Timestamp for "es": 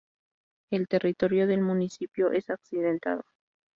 2.31-2.49